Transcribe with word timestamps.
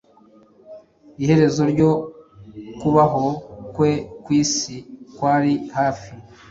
Iherezo 1.23 1.61
ryo 1.71 1.91
kubaho 2.79 3.25
kwe 3.75 3.91
kwisi 4.23 4.75
kwari 5.15 5.53
hafi 5.77 6.11